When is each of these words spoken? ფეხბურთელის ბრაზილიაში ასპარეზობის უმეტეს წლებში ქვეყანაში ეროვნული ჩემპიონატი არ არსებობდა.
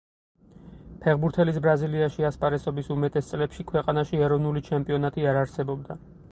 ფეხბურთელის 1.03 1.59
ბრაზილიაში 1.65 2.25
ასპარეზობის 2.31 2.91
უმეტეს 2.97 3.31
წლებში 3.33 3.69
ქვეყანაში 3.75 4.25
ეროვნული 4.29 4.67
ჩემპიონატი 4.71 5.33
არ 5.35 5.43
არსებობდა. 5.47 6.03